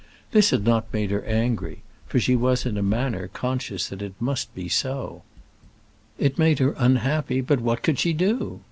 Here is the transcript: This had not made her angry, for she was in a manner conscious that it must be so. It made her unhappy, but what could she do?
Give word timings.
This 0.31 0.49
had 0.49 0.63
not 0.65 0.91
made 0.91 1.11
her 1.11 1.23
angry, 1.25 1.83
for 2.07 2.19
she 2.19 2.35
was 2.35 2.65
in 2.65 2.75
a 2.75 2.81
manner 2.81 3.27
conscious 3.27 3.87
that 3.89 4.01
it 4.01 4.15
must 4.19 4.51
be 4.55 4.67
so. 4.67 5.21
It 6.17 6.39
made 6.39 6.57
her 6.57 6.73
unhappy, 6.79 7.39
but 7.39 7.61
what 7.61 7.83
could 7.83 7.99
she 7.99 8.11
do? 8.13 8.59